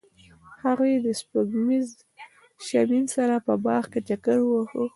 هغوی 0.63 0.93
د 1.05 1.07
سپوږمیز 1.19 1.87
شمیم 2.67 3.05
سره 3.15 3.35
په 3.45 3.53
باغ 3.65 3.83
کې 3.91 3.99
چکر 4.07 4.37
وواهه. 4.41 4.83